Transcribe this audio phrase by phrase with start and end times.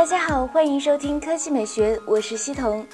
[0.00, 2.86] 大家好，欢迎收听科技美学，我是西彤。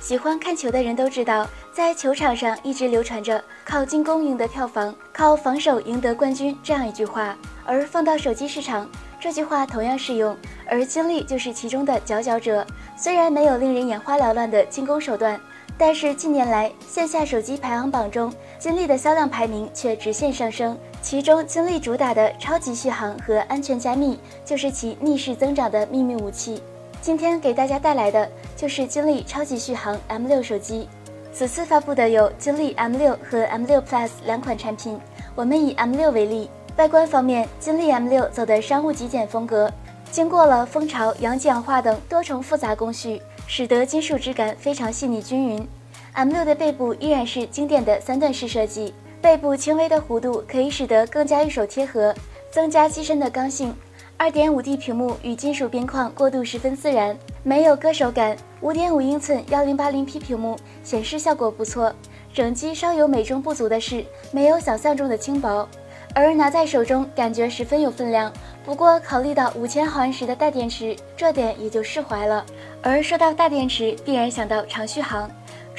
[0.00, 10.36] 喜欢看球的人都知道，在球场上一直流传着“靠进攻赢得票房，靠防守赢得冠军”这样一句话，而放到手机市场，这句话同样适用。
[10.64, 12.64] 而金立就是其中的佼佼者，
[12.96, 15.40] 虽然没有令人眼花缭乱的进攻手段。
[15.80, 20.76] 但是近年来，线下手机排行榜中，金立的销量排名却直线上升。
[21.00, 26.62] 其中，金立主打的超级续航和安全加密，就是其逆势增长的秘密武器。
[27.00, 30.86] 今天给大家带来的就是金立超级续航 M6 手机。
[31.32, 35.00] 此次发布的有金立 M6 和 M6 Plus 两款产品。
[35.34, 39.72] 我们以 M6 为例，外观方面，金立 M6 走的商务极简风格，
[40.12, 43.22] 经过了蜂巢、阳极氧化等多重复杂工序。
[43.52, 45.66] 使得金属质感非常细腻均匀。
[46.14, 48.92] M6 的背部依然是经典的三段式设计，
[49.22, 52.14] 背部轻微的弧度可以使得更加与手贴合，
[52.50, 53.74] 增加机身的刚性。
[54.18, 58.36] 2.5D 屏幕与金属边框过渡十分自然，没有割手感。
[58.60, 61.90] 5.5英寸 1080P 屏幕显示效果不错。
[62.34, 65.66] 整机稍有美中不足的是，没有想象中的轻薄，
[66.14, 68.30] 而拿在手中感觉十分有分量。
[68.62, 72.44] 不过考虑到五千毫安时的大电池，这点也就释怀了。
[72.82, 75.30] 而说到大电池，必然想到长续航，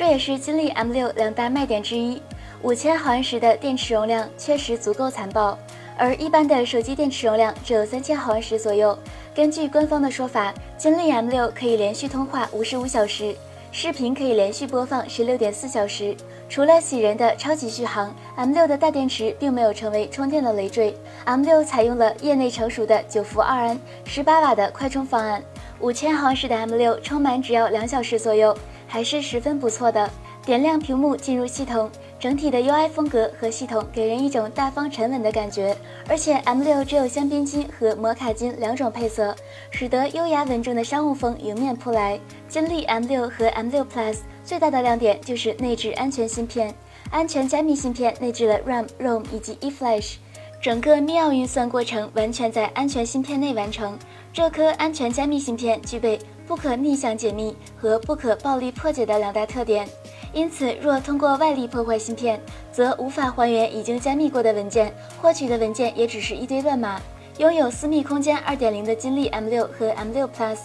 [0.02, 2.20] 这也是金立 M6 两大卖点之一。
[2.64, 5.56] 五千毫安时的电池容量确实足够残暴，
[5.96, 8.98] 而一般的手机电池容量只有三千毫安时左右。
[9.36, 13.36] 根据官方的说法，金立 M6 可以连续通话五十五小时。
[13.72, 16.18] 视频可以连续播放十六点四小时。
[16.50, 20.98] 除了喜人的超级续航，M6 的大电池并没有成为充电的累赘。
[21.28, 25.44] M6 采用了业内成熟的九伏二安、十八瓦的快充方案，
[25.80, 28.58] 五千毫安时的 M6 充满只要两小时左右，
[28.92, 30.10] 还是十分不错的。
[30.46, 31.90] 点亮屏幕进入系统，
[32.20, 35.78] 整体的 UI 风格和系统给人一种大方沉稳的感觉。
[36.10, 39.34] 而且 M6 只有香槟金和摩卡金两种配色，
[39.70, 42.20] 使得优雅稳重的商务风迎面扑来。
[42.50, 46.76] 金立 M6 和 M6 Plus 最大的亮点就是内置安全芯片，
[47.12, 50.16] 安全加密芯片内置了 RAM、ROM 以及 eFlash，
[50.60, 53.98] 整个密钥运算过程完全在安全芯片内完成。
[54.34, 56.18] 这颗安全加密芯片具备
[56.52, 59.88] 不可逆向解密和不可暴力破解的两大特点。
[60.34, 62.42] 因此，若通过外力破坏芯片，
[62.74, 67.00] 则无法还原已经加密过的文件，获取的文件也只是一堆乱码。
[67.38, 70.58] 拥有私密空间2.0的金立 M6 和 M6 Plus，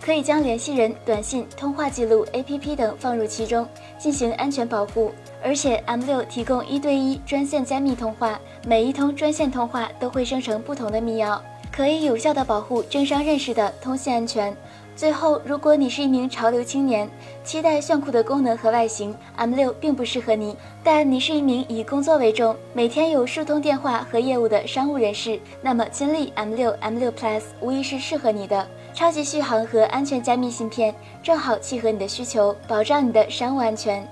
[0.00, 3.66] 可以将联系人、短信、通话记录、APP 等放入其中，
[3.98, 5.10] 进行安全保护。
[5.42, 11.36] 而且 M6 提供一对一专线加密通话，每一通专线通话都会生成不同的密钥，
[11.72, 14.56] 可以有效的保护政商认识的通信安全。
[14.94, 17.10] 最后，如果你是一名潮流青年，
[17.42, 20.54] 期待炫酷的功能和外形，M6 并不适合你；
[20.84, 28.66] 但你是一名以工作为重、每天有数通电话和业务的商务人士，那么金立 M6、M6 Plus 无疑是适合你的。
[28.94, 34.06] 超级续航和安全加密芯片正好契合你的需求，保障你的商务安全。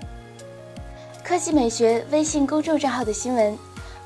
[1.22, 3.56] 科技美学微信公众账号的新闻：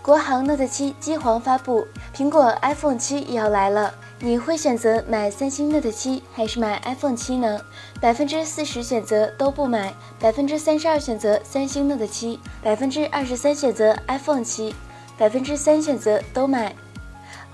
[0.03, 3.95] 国行 Note 7机皇发布，苹果 iPhone 7也要来了。
[4.25, 7.61] 你会选择买三星 Note 7还是买 iPhone 7呢？
[8.01, 14.73] 百分之四十选择都不买，百分之三十二选择三星 Note 7，百分之二十三选择 iPhone 7，
[15.19, 16.75] 百分之三选择都买。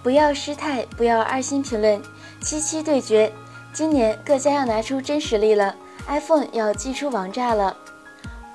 [0.01, 2.01] 不要失态，不要二星评论。
[2.41, 3.33] 七七对决，
[3.73, 5.75] 今年各家要拿出真实力了
[6.07, 7.77] ，iPhone 要祭出王炸了。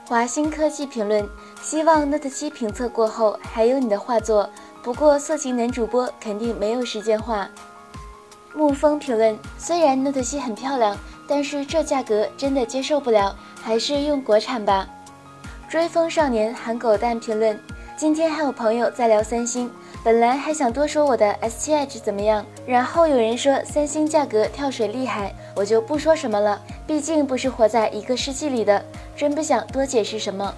[0.07, 1.27] 华星科技评论，
[1.61, 4.49] 希望 Note 7评测过后还有你的画作，
[4.81, 7.49] 不过色情男主播肯定没有时间画。
[8.57, 14.87] 沐风评论：虽然 Note 7很漂亮，但是这价格真的接受不了，还是用国产吧。
[15.67, 17.59] 追风少年喊狗蛋评论：
[17.97, 19.69] 今天还有朋友在聊三星，
[20.03, 28.85] 本来还想多说我的 S7 Edge 怎么样，然后有人说三星价格跳水厉害，我就不说什么了，毕竟不是活在一个世纪里的，
[29.17, 30.53] 真不想多解释什么。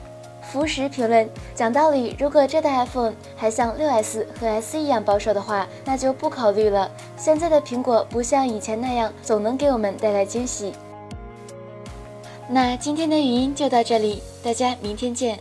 [0.52, 6.90] 福石评论讲道理，如果这代 iPhone 还像 6S 和 S 一样保守的话，那就不考虑了。
[7.18, 10.74] 现在的苹果不像以前那样总能给我们带来惊喜。
[12.50, 15.38] 那今天的语音就到这里，大家明天见。